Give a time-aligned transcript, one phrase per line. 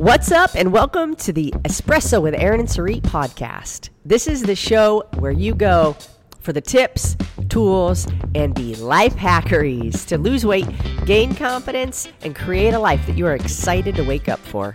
[0.00, 3.90] What's up, and welcome to the Espresso with Erin and Sarit podcast.
[4.02, 5.94] This is the show where you go
[6.40, 7.18] for the tips,
[7.50, 10.66] tools, and the life hackeries to lose weight,
[11.04, 14.74] gain confidence, and create a life that you are excited to wake up for.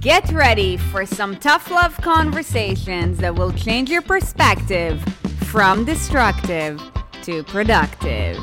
[0.00, 5.02] Get ready for some tough love conversations that will change your perspective
[5.48, 6.80] from destructive
[7.24, 8.38] to productive.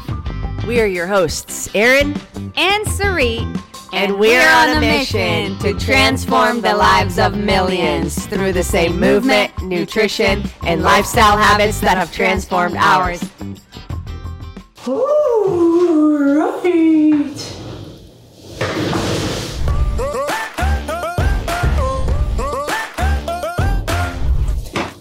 [0.68, 2.14] We are your hosts, Erin
[2.56, 8.62] and Sarit and we're on a mission to transform the lives of millions through the
[8.62, 13.24] same movement, nutrition, and lifestyle habits that have transformed ours.
[14.86, 15.08] All
[16.36, 16.76] right.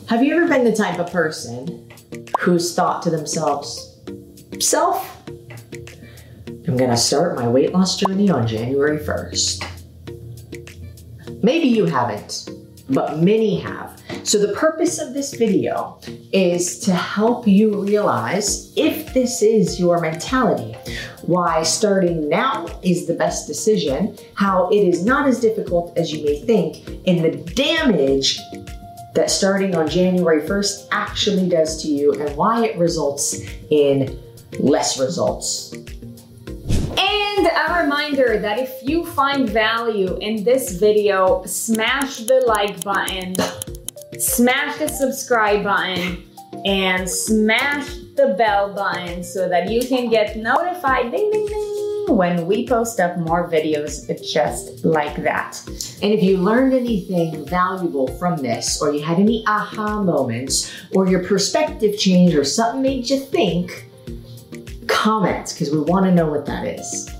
[0.08, 1.90] Have you ever been the type of person
[2.38, 3.98] who's thought to themselves,
[4.60, 5.13] self,
[6.74, 9.64] I'm gonna start my weight loss journey on January 1st.
[11.40, 12.50] Maybe you haven't,
[12.90, 14.02] but many have.
[14.24, 16.00] So, the purpose of this video
[16.32, 20.76] is to help you realize if this is your mentality,
[21.22, 26.24] why starting now is the best decision, how it is not as difficult as you
[26.24, 28.40] may think, and the damage
[29.14, 34.18] that starting on January 1st actually does to you, and why it results in
[34.58, 35.72] less results
[37.44, 43.34] and a reminder that if you find value in this video, smash the like button,
[44.18, 46.24] smash the subscribe button,
[46.64, 47.86] and smash
[48.16, 53.00] the bell button so that you can get notified ding, ding, ding, when we post
[53.00, 55.60] up more videos just like that.
[56.02, 61.08] And if you learned anything valuable from this, or you had any aha moments, or
[61.08, 63.90] your perspective changed, or something made you think,
[64.86, 67.10] comment because we want to know what that is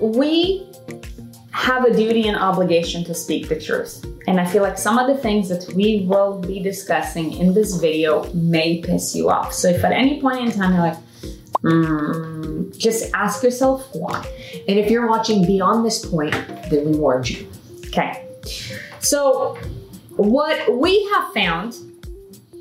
[0.00, 0.66] we
[1.52, 4.04] have a duty and obligation to speak the truth.
[4.26, 7.76] And I feel like some of the things that we will be discussing in this
[7.76, 9.52] video may piss you off.
[9.52, 10.98] So if at any point in time you're like,
[11.62, 14.24] mm, just ask yourself why.
[14.68, 16.32] And if you're watching beyond this point,
[16.70, 17.50] then we warned you.
[17.86, 18.26] Okay.
[19.00, 19.58] So
[20.16, 21.74] what we have found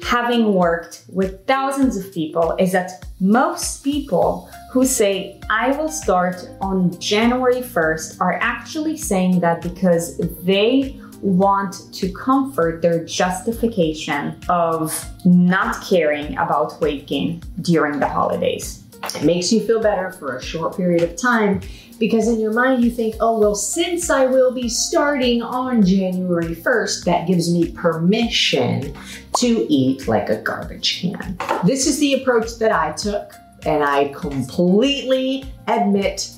[0.03, 6.47] having worked with thousands of people is that most people who say, I will start
[6.61, 15.05] on January 1st, are actually saying that because they want to comfort their justification of
[15.25, 18.78] not caring about weight gain during the holidays.
[19.03, 21.61] It makes you feel better for a short period of time
[21.99, 26.55] because in your mind you think, oh, well, since I will be starting on January
[26.55, 28.93] 1st, that gives me permission
[29.37, 31.37] to eat like a garbage can.
[31.65, 33.33] This is the approach that I took
[33.65, 36.31] and I completely admit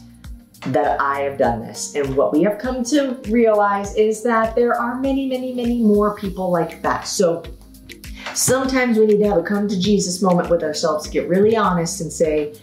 [0.67, 1.95] that I have done this.
[1.95, 6.15] And what we have come to realize is that there are many, many, many more
[6.15, 7.07] people like that.
[7.07, 7.43] So
[8.35, 12.01] sometimes we need to have a come to Jesus moment with ourselves, get really honest
[12.01, 12.53] and say,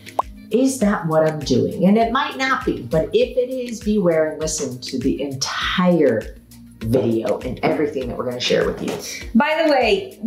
[0.50, 1.84] is that what I'm doing?
[1.86, 6.37] And it might not be, but if it is, beware and listen to the entire
[6.80, 9.30] video and everything that we're going to share with you.
[9.34, 10.18] By the way,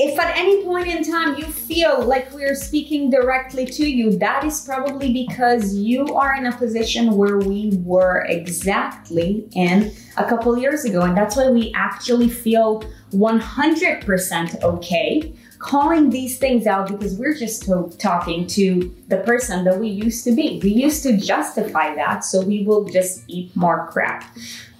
[0.00, 4.44] if at any point in time you feel like we're speaking directly to you, that
[4.44, 10.56] is probably because you are in a position where we were exactly in a couple
[10.56, 11.02] years ago.
[11.02, 17.68] And that's why we actually feel 100% okay calling these things out because we're just
[17.98, 20.60] talking to the person that we used to be.
[20.62, 24.24] We used to justify that, so we will just eat more crap.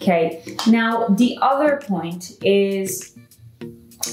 [0.01, 3.17] Okay, now the other point is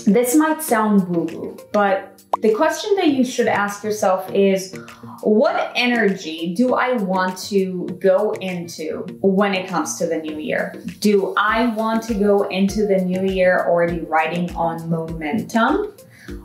[0.05, 4.77] this might sound woo woo, but the question that you should ask yourself is
[5.21, 10.75] what energy do I want to go into when it comes to the new year?
[10.99, 15.93] Do I want to go into the new year already riding on momentum?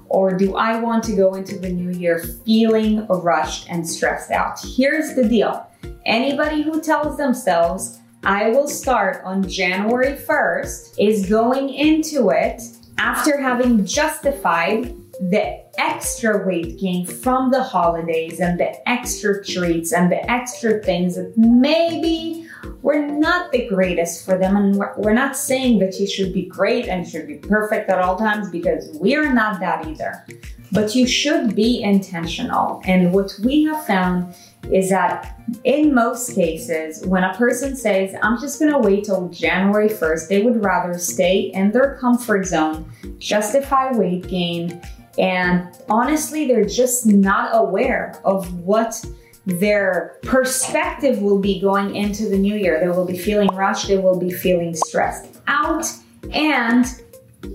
[0.08, 4.60] Or do I want to go into the new year feeling rushed and stressed out?
[4.76, 5.66] Here's the deal
[6.06, 12.62] anybody who tells themselves, I will start on January 1st, is going into it
[12.98, 20.12] after having justified the extra weight gain from the holidays and the extra treats and
[20.12, 22.46] the extra things that maybe
[22.82, 24.56] were not the greatest for them.
[24.56, 28.16] And we're not saying that you should be great and should be perfect at all
[28.16, 30.26] times because we're not that either.
[30.72, 32.82] But you should be intentional.
[32.84, 34.34] And what we have found
[34.70, 39.88] is that in most cases, when a person says, I'm just gonna wait till January
[39.88, 44.80] 1st, they would rather stay in their comfort zone, justify weight gain,
[45.18, 49.04] and honestly, they're just not aware of what
[49.46, 52.78] their perspective will be going into the new year.
[52.80, 55.86] They will be feeling rushed, they will be feeling stressed out,
[56.32, 56.86] and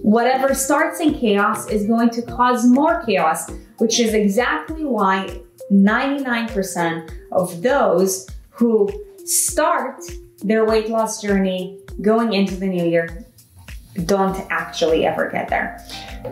[0.01, 5.41] whatever starts in chaos is going to cause more chaos, which is exactly why
[5.71, 8.89] 99% of those who
[9.25, 10.03] start
[10.43, 13.25] their weight loss journey going into the new year
[14.03, 15.81] don't actually ever get there.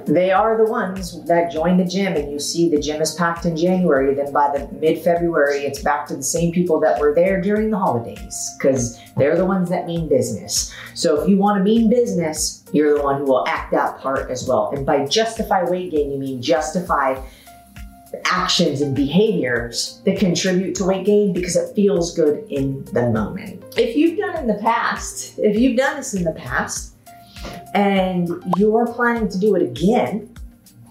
[0.06, 3.46] They are the ones that join the gym, and you see the gym is packed
[3.46, 4.14] in January.
[4.14, 7.70] Then by the mid February, it's back to the same people that were there during
[7.70, 10.74] the holidays because they're the ones that mean business.
[10.94, 14.30] So if you want to mean business, you're the one who will act that part
[14.30, 14.72] as well.
[14.76, 17.22] And by justify weight gain, you mean justify
[18.26, 23.64] actions and behaviors that contribute to weight gain because it feels good in the moment.
[23.78, 26.93] If you've done in the past, if you've done this in the past,
[27.74, 30.34] and you're planning to do it again,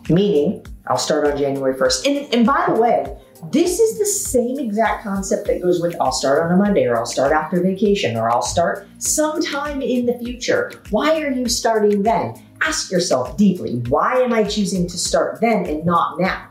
[0.09, 2.07] meaning I'll start on January 1st.
[2.07, 3.17] And, and by the way,
[3.51, 6.97] this is the same exact concept that goes with I'll start on a Monday or
[6.97, 10.73] I'll start after vacation or I'll start sometime in the future.
[10.91, 12.41] Why are you starting then?
[12.61, 16.49] Ask yourself deeply, why am I choosing to start then and not now?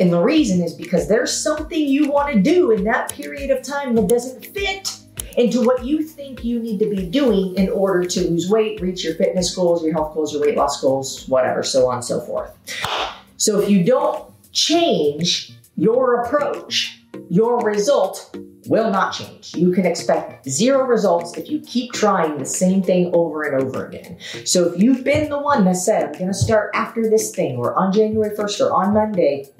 [0.00, 3.62] And the reason is because there's something you want to do in that period of
[3.62, 5.03] time that doesn't fit
[5.36, 9.04] into what you think you need to be doing in order to lose weight, reach
[9.04, 12.20] your fitness goals, your health goals, your weight loss goals, whatever, so on and so
[12.20, 12.50] forth.
[13.36, 18.36] So if you don't change your approach, your result
[18.68, 19.54] will not change.
[19.54, 23.86] You can expect zero results if you keep trying the same thing over and over
[23.86, 24.18] again.
[24.44, 27.56] So if you've been the one that said, I'm going to start after this thing
[27.56, 29.50] or on January 1st or on Monday,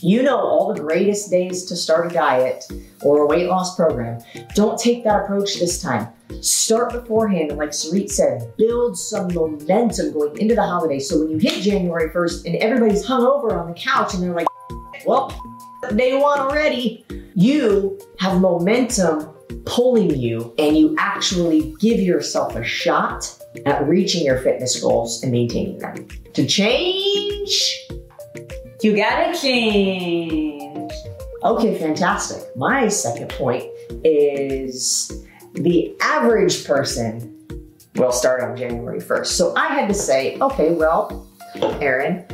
[0.00, 2.64] you know all the greatest days to start a diet
[3.02, 4.20] or a weight loss program.
[4.54, 6.08] Don't take that approach this time.
[6.40, 11.08] Start beforehand, and like Sarit said, build some momentum going into the holidays.
[11.08, 14.32] So when you hit January 1st and everybody's hung over on the couch and they're
[14.32, 14.46] like,
[15.04, 15.30] well,
[15.96, 17.04] day one already,
[17.34, 19.28] you have momentum
[19.64, 25.32] pulling you and you actually give yourself a shot at reaching your fitness goals and
[25.32, 26.06] maintaining them.
[26.34, 27.88] To change,
[28.82, 30.92] you gotta change.
[31.42, 32.44] Okay, fantastic.
[32.56, 33.64] My second point
[34.04, 35.10] is
[35.54, 37.36] the average person
[37.96, 39.26] will start on January 1st.
[39.26, 41.29] So I had to say, okay, well,
[41.62, 42.24] Erin,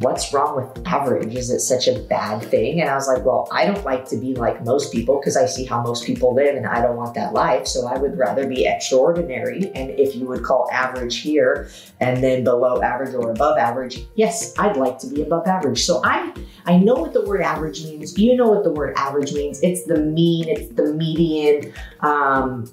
[0.00, 1.34] what's wrong with average?
[1.34, 2.80] Is it such a bad thing?
[2.80, 5.46] And I was like, well, I don't like to be like most people because I
[5.46, 7.66] see how most people live and I don't want that life.
[7.66, 9.70] So I would rather be extraordinary.
[9.74, 11.68] And if you would call average here
[12.00, 15.84] and then below average or above average, yes, I'd like to be above average.
[15.84, 16.32] So I
[16.66, 18.18] I know what the word average means.
[18.18, 19.62] You know what the word average means.
[19.62, 21.72] It's the mean, it's the median.
[22.00, 22.66] Um,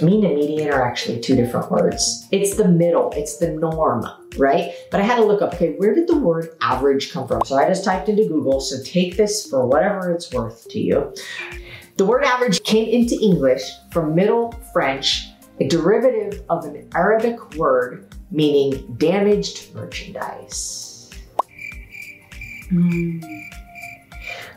[0.00, 2.26] mean and median are actually two different words.
[2.30, 4.06] It's the middle, it's the norm,
[4.38, 4.72] right?
[4.90, 7.42] But I had to look up, okay, where did the word average come from?
[7.44, 8.60] So I just typed into Google.
[8.60, 11.14] So take this for whatever it's worth to you.
[11.96, 15.28] The word average came into English from Middle French,
[15.60, 21.10] a derivative of an Arabic word meaning damaged merchandise.
[22.70, 23.42] Mm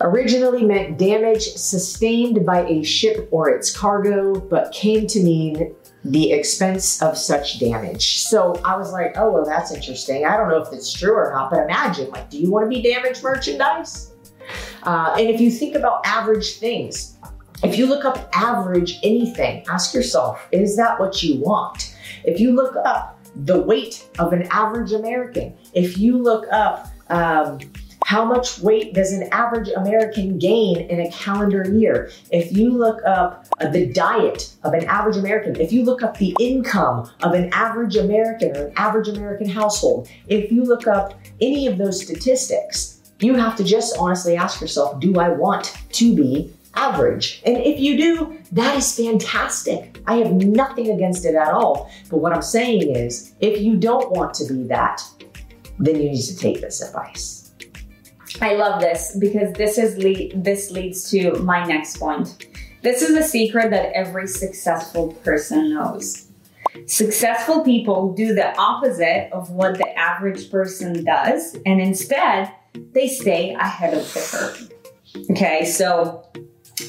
[0.01, 6.31] originally meant damage sustained by a ship or its cargo, but came to mean the
[6.31, 8.19] expense of such damage.
[8.19, 10.25] So I was like, oh, well, that's interesting.
[10.25, 12.69] I don't know if it's true or not, but imagine, like, do you want to
[12.69, 14.11] be damaged merchandise?
[14.83, 17.17] Uh, and if you think about average things,
[17.63, 21.95] if you look up average anything, ask yourself, is that what you want?
[22.23, 27.59] If you look up the weight of an average American, if you look up, um,
[28.05, 32.11] how much weight does an average American gain in a calendar year?
[32.31, 36.15] If you look up uh, the diet of an average American, if you look up
[36.19, 41.19] the income of an average American or an average American household, if you look up
[41.41, 46.15] any of those statistics, you have to just honestly ask yourself, do I want to
[46.15, 47.41] be average?
[47.43, 49.99] And if you do, that is fantastic.
[50.05, 51.89] I have nothing against it at all.
[52.11, 55.01] But what I'm saying is, if you don't want to be that,
[55.79, 57.44] then you need to take this advice.
[58.41, 62.47] I love this because this is lead, this leads to my next point.
[62.81, 66.29] This is a secret that every successful person knows.
[66.85, 72.51] Successful people do the opposite of what the average person does, and instead
[72.91, 74.71] they stay ahead of the curve.
[75.31, 76.23] Okay, so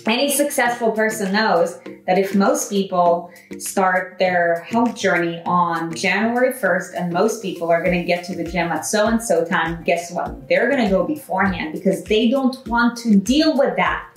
[0.06, 6.94] any successful person knows that if most people start their health journey on January 1st
[6.96, 9.82] and most people are going to get to the gym at so and so time,
[9.84, 10.48] guess what?
[10.48, 14.08] They're going to go beforehand because they don't want to deal with that.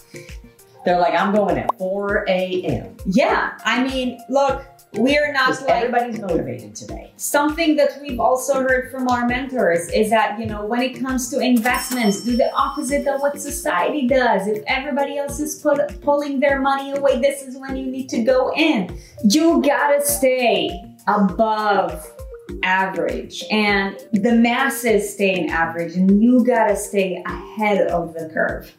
[0.85, 2.95] They're like, I'm going at 4 a.m.
[3.05, 7.13] Yeah, I mean, look, we're not Because like everybody's motivated today.
[7.15, 11.29] something that we've also heard from our mentors is that you know when it comes
[11.29, 14.48] to investments do the opposite of what society does.
[14.48, 18.24] If everybody else is put, pulling their money away this is when you need to
[18.24, 18.98] go in.
[19.24, 22.12] You gotta stay above
[22.63, 28.74] average and the masses stay in average and you gotta stay ahead of the curve.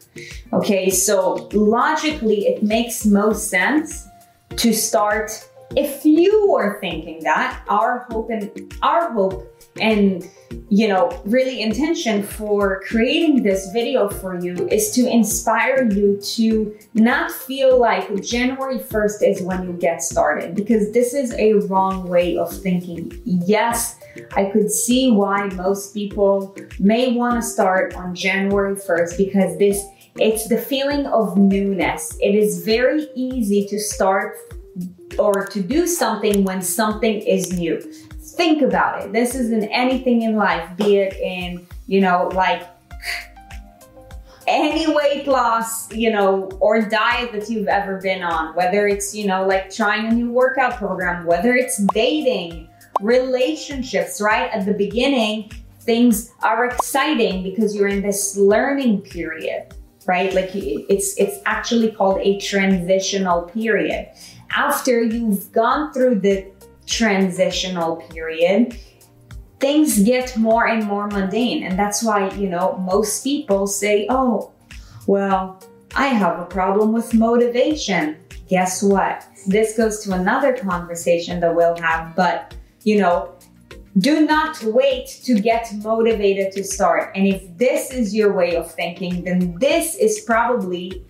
[0.51, 4.09] Okay so logically it makes most sense
[4.57, 9.47] to start if you are thinking that our hope and our hope
[9.79, 10.29] and
[10.69, 16.77] you know really intention for creating this video for you is to inspire you to
[16.93, 22.07] not feel like january 1st is when you get started because this is a wrong
[22.07, 23.11] way of thinking.
[23.25, 23.97] Yes
[24.35, 29.81] i could see why most people may want to start on january 1st because this
[30.15, 32.17] it's the feeling of newness.
[32.19, 34.35] It is very easy to start
[35.19, 37.79] or to do something when something is new.
[38.35, 39.13] Think about it.
[39.13, 42.63] This is in anything in life, be it in, you know, like
[44.47, 49.27] any weight loss, you know, or diet that you've ever been on, whether it's, you
[49.27, 52.69] know, like trying a new workout program, whether it's dating,
[53.01, 54.49] relationships, right?
[54.51, 55.51] At the beginning,
[55.81, 59.73] things are exciting because you're in this learning period,
[60.05, 60.33] right?
[60.33, 64.09] Like it's it's actually called a transitional period
[64.55, 66.45] after you've gone through the
[66.85, 68.77] transitional period,
[69.59, 71.63] things get more and more mundane.
[71.63, 74.51] And that's why, you know, most people say, oh,
[75.07, 75.61] well,
[75.95, 78.17] I have a problem with motivation.
[78.47, 79.25] Guess what?
[79.47, 83.33] This goes to another conversation that we'll have, but, you know,
[83.97, 87.11] do not wait to get motivated to start.
[87.15, 91.05] And if this is your way of thinking, then this is probably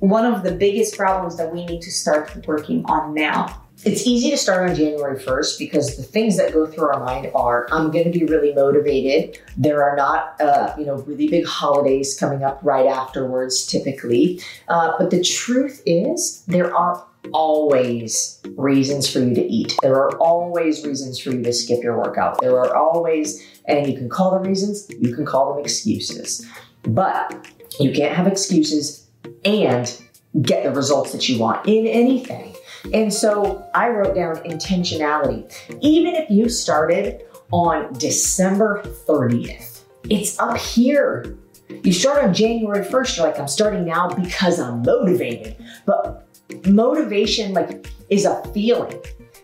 [0.00, 3.62] one of the biggest problems that we need to start working on now.
[3.84, 7.30] It's easy to start on January 1st because the things that go through our mind
[7.34, 9.40] are I'm going to be really motivated.
[9.56, 14.40] There are not, uh, you know, really big holidays coming up right afterwards typically.
[14.66, 19.76] Uh, but the truth is, there are always reasons for you to eat.
[19.82, 22.40] There are always reasons for you to skip your workout.
[22.40, 26.44] There are always, and you can call them reasons, you can call them excuses.
[26.82, 27.46] But
[27.78, 29.07] you can't have excuses
[29.44, 30.02] and
[30.42, 32.54] get the results that you want in anything.
[32.92, 35.52] And so I wrote down intentionality.
[35.80, 41.36] Even if you started on December 30th, it's up here.
[41.82, 45.56] You start on January 1st, you're like, I'm starting now because I'm motivated.
[45.86, 46.26] But
[46.66, 48.98] motivation like is a feeling.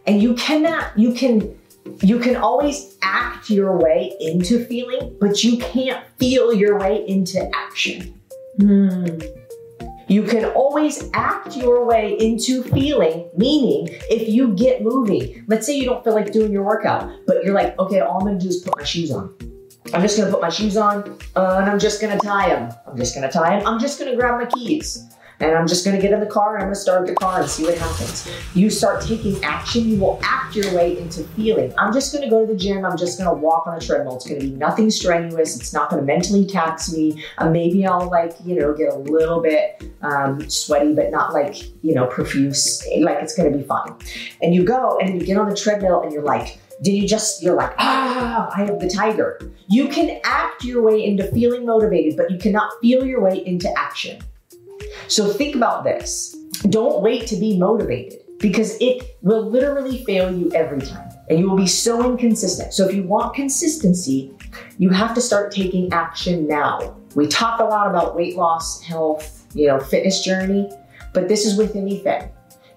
[0.07, 1.59] And you cannot, you can
[2.01, 7.49] you can always act your way into feeling, but you can't feel your way into
[7.55, 8.19] action.
[8.59, 9.19] Hmm.
[10.09, 15.77] You can always act your way into feeling, meaning if you get moving, let's say
[15.77, 18.49] you don't feel like doing your workout, but you're like, okay, all I'm gonna do
[18.49, 19.35] is put my shoes on.
[19.93, 22.73] I'm just gonna put my shoes on uh, and I'm just gonna tie them.
[22.87, 23.67] I'm just gonna tie them.
[23.67, 26.63] I'm just gonna grab my keys and I'm just gonna get in the car and
[26.63, 28.31] I'm gonna start the car and see what happens.
[28.55, 31.73] You start taking action, you will act your way into feeling.
[31.79, 34.17] I'm just gonna go to the gym, I'm just gonna walk on a treadmill.
[34.17, 37.23] It's gonna be nothing strenuous, it's not gonna mentally tax me.
[37.39, 41.57] Uh, maybe I'll like, you know, get a little bit um, sweaty, but not like,
[41.83, 43.95] you know, profuse, like it's gonna be fine.
[44.43, 47.43] And you go and you get on the treadmill and you're like, did you just,
[47.43, 49.41] you're like, ah, I have the tiger.
[49.69, 53.73] You can act your way into feeling motivated, but you cannot feel your way into
[53.79, 54.21] action.
[55.09, 56.37] So think about this.
[56.71, 61.49] Don't wait to be motivated because it will literally fail you every time and you
[61.49, 62.73] will be so inconsistent.
[62.73, 64.33] So if you want consistency,
[64.79, 66.97] you have to start taking action now.
[67.15, 70.71] We talk a lot about weight loss, health, you know, fitness journey,
[71.13, 72.29] but this is with anything.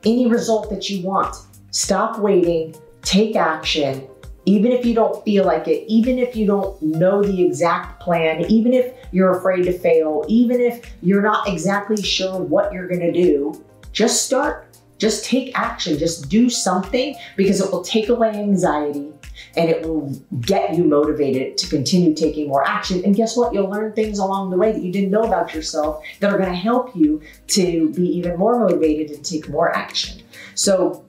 [0.05, 1.35] Any result that you want,
[1.71, 4.07] stop waiting, take action,
[4.47, 8.49] even if you don't feel like it, even if you don't know the exact plan,
[8.49, 13.11] even if you're afraid to fail, even if you're not exactly sure what you're gonna
[13.11, 13.61] do,
[13.91, 14.63] just start.
[14.99, 19.11] Just take action, just do something because it will take away anxiety
[19.55, 20.11] and it will
[20.41, 23.03] get you motivated to continue taking more action.
[23.05, 23.53] And guess what?
[23.53, 26.49] You'll learn things along the way that you didn't know about yourself that are going
[26.49, 30.21] to help you to be even more motivated and take more action.
[30.55, 31.05] So,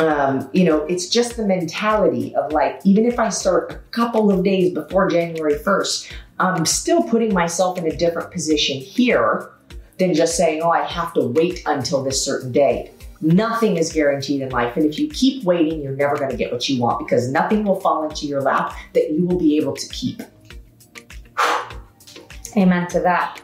[0.00, 4.30] um, you know, it's just the mentality of like, even if I start a couple
[4.30, 9.50] of days before January 1st, I'm still putting myself in a different position here
[9.98, 12.90] than just saying, oh, I have to wait until this certain day.
[13.20, 14.76] Nothing is guaranteed in life.
[14.76, 17.64] And if you keep waiting, you're never going to get what you want because nothing
[17.64, 20.20] will fall into your lap that you will be able to keep.
[22.56, 23.40] Amen to that.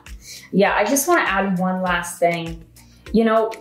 [0.53, 2.65] Yeah, I just want to add one last thing.
[3.13, 3.53] You know,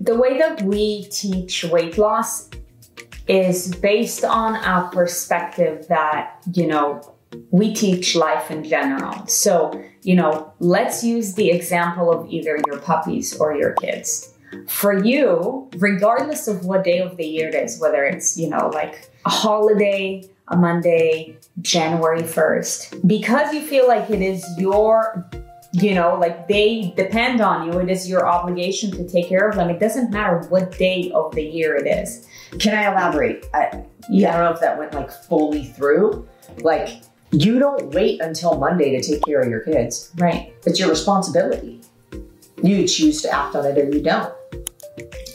[0.00, 2.50] the way that we teach weight loss
[3.28, 7.00] is based on a perspective that, you know,
[7.50, 9.26] we teach life in general.
[9.26, 14.32] So, you know, let's use the example of either your puppies or your kids.
[14.68, 18.70] For you, regardless of what day of the year it is, whether it's, you know,
[18.72, 25.28] like a holiday, a Monday, January 1st, because you feel like it is your
[25.82, 27.78] you know, like they depend on you.
[27.78, 29.68] It is your obligation to take care of them.
[29.68, 32.26] It doesn't matter what day of the year it is.
[32.58, 33.44] Can I elaborate?
[33.52, 34.30] I, yeah.
[34.30, 36.26] I don't know if that went like fully through.
[36.60, 40.10] Like, you don't wait until Monday to take care of your kids.
[40.16, 40.54] Right.
[40.64, 41.82] It's your responsibility.
[42.62, 44.32] You choose to act on it or you don't.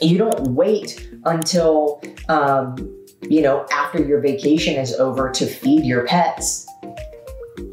[0.02, 2.76] You don't wait until, um,
[3.22, 6.66] you know, after your vacation is over to feed your pets.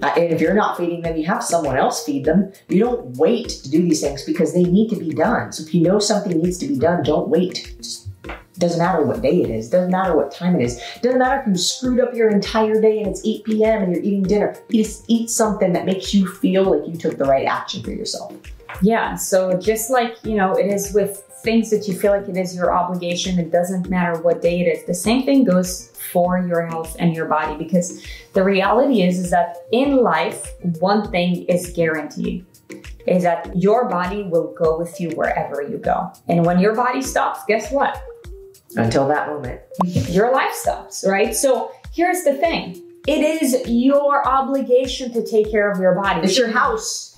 [0.02, 2.52] Uh, and if you're not feeding them, you have someone else feed them.
[2.68, 5.52] You don't wait to do these things because they need to be done.
[5.52, 7.74] So if you know something needs to be done, don't wait.
[7.78, 8.08] Just
[8.58, 9.70] doesn't matter what day it is.
[9.70, 10.80] Doesn't matter what time it is.
[11.00, 13.82] Doesn't matter if you screwed up your entire day and it's 8 p.m.
[13.82, 14.56] and you're eating dinner.
[14.70, 18.34] Just eat something that makes you feel like you took the right action for yourself.
[18.82, 19.14] Yeah.
[19.16, 22.54] So just like, you know, it is with things that you feel like it is
[22.54, 24.84] your obligation, it doesn't matter what day it is.
[24.84, 29.30] The same thing goes for your health and your body because the reality is is
[29.30, 32.44] that in life, one thing is guaranteed
[33.06, 36.12] is that your body will go with you wherever you go.
[36.28, 38.02] And when your body stops, guess what?
[38.76, 39.60] until that moment.
[39.84, 41.34] Your life stops, right?
[41.34, 46.20] So here's the thing it is your obligation to take care of your body.
[46.20, 47.16] It's your house.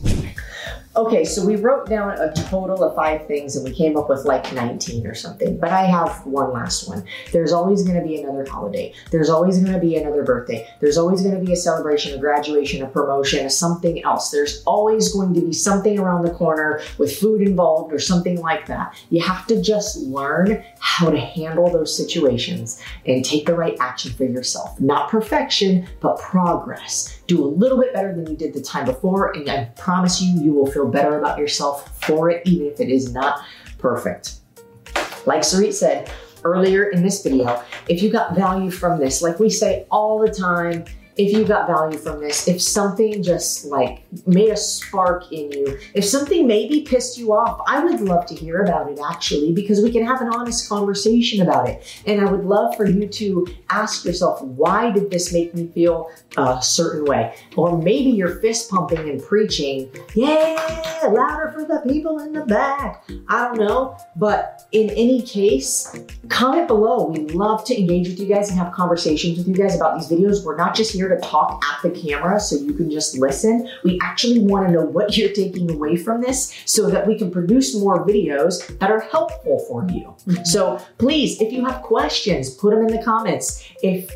[0.96, 4.24] Okay, so we wrote down a total of five things and we came up with
[4.24, 5.56] like 19 or something.
[5.56, 7.04] But I have one last one.
[7.30, 8.92] There's always going to be another holiday.
[9.12, 10.66] There's always going to be another birthday.
[10.80, 14.32] There's always going to be a celebration, a graduation, a promotion, something else.
[14.32, 18.66] There's always going to be something around the corner with food involved or something like
[18.66, 19.00] that.
[19.10, 24.10] You have to just learn how to handle those situations and take the right action
[24.12, 24.80] for yourself.
[24.80, 29.32] Not perfection, but progress do a little bit better than you did the time before,
[29.36, 32.88] and I promise you, you will feel better about yourself for it, even if it
[32.88, 33.44] is not
[33.78, 34.40] perfect.
[35.26, 36.10] Like Sarit said
[36.42, 40.32] earlier in this video, if you got value from this, like we say all the
[40.32, 40.84] time,
[41.20, 45.78] if you got value from this, if something just like made a spark in you,
[45.92, 49.82] if something maybe pissed you off, I would love to hear about it actually, because
[49.82, 52.02] we can have an honest conversation about it.
[52.06, 56.08] And I would love for you to ask yourself, why did this make me feel
[56.38, 57.34] a certain way?
[57.54, 63.04] Or maybe you're fist pumping and preaching, yeah, louder for the people in the back.
[63.28, 63.98] I don't know.
[64.16, 65.94] But in any case,
[66.28, 67.08] comment below.
[67.08, 70.08] We love to engage with you guys and have conversations with you guys about these
[70.08, 70.44] videos.
[70.44, 73.68] We're not just here to talk at the camera so you can just listen.
[73.84, 77.30] We actually want to know what you're taking away from this so that we can
[77.30, 80.14] produce more videos that are helpful for you.
[80.26, 80.44] Mm-hmm.
[80.44, 83.68] So please, if you have questions, put them in the comments.
[83.82, 84.10] If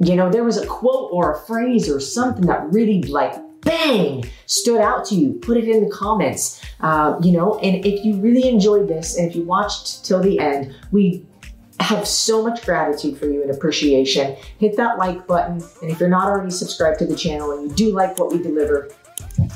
[0.00, 4.24] you know there was a quote or a phrase or something that really like bang
[4.46, 8.16] stood out to you put it in the comments uh, you know and if you
[8.16, 11.24] really enjoyed this and if you watched till the end we
[11.80, 14.36] have so much gratitude for you and appreciation.
[14.58, 15.62] Hit that like button.
[15.82, 18.38] And if you're not already subscribed to the channel and you do like what we
[18.38, 18.90] deliver,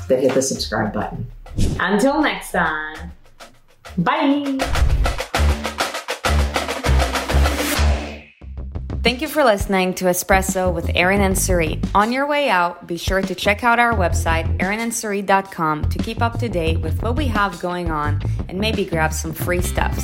[0.07, 1.27] then hit the subscribe button.
[1.79, 3.11] Until next time,
[3.97, 4.57] bye.
[9.01, 11.89] Thank you for listening to Espresso with Erin and Sarit.
[11.95, 16.37] On your way out, be sure to check out our website, erinandsarit.com, to keep up
[16.39, 20.03] to date with what we have going on and maybe grab some free stuffs.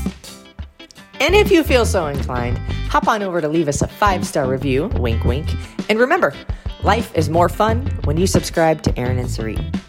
[1.19, 2.57] And if you feel so inclined,
[2.89, 5.47] hop on over to leave us a five star review, wink, wink.
[5.89, 6.33] And remember,
[6.83, 9.84] life is more fun when you subscribe to Erin and Sarit.